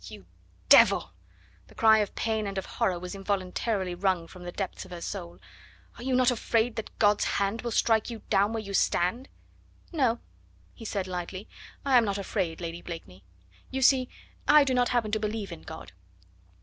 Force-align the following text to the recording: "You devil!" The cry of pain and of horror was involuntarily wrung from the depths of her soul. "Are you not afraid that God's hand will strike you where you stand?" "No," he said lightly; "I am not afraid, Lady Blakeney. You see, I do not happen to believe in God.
"You 0.05 0.25
devil!" 0.67 1.11
The 1.67 1.75
cry 1.75 1.99
of 1.99 2.15
pain 2.15 2.47
and 2.47 2.57
of 2.57 2.65
horror 2.65 2.97
was 2.97 3.13
involuntarily 3.13 3.93
wrung 3.93 4.25
from 4.27 4.45
the 4.45 4.51
depths 4.51 4.83
of 4.83 4.89
her 4.89 4.99
soul. 4.99 5.37
"Are 5.95 6.01
you 6.03 6.15
not 6.15 6.31
afraid 6.31 6.75
that 6.77 6.97
God's 6.97 7.25
hand 7.37 7.61
will 7.61 7.69
strike 7.69 8.09
you 8.09 8.23
where 8.31 8.57
you 8.57 8.73
stand?" 8.73 9.29
"No," 9.91 10.19
he 10.73 10.85
said 10.85 11.05
lightly; 11.05 11.47
"I 11.85 11.99
am 11.99 12.05
not 12.05 12.17
afraid, 12.17 12.59
Lady 12.61 12.81
Blakeney. 12.81 13.23
You 13.69 13.83
see, 13.83 14.09
I 14.47 14.63
do 14.63 14.73
not 14.73 14.89
happen 14.89 15.11
to 15.11 15.19
believe 15.19 15.51
in 15.51 15.61
God. 15.61 15.91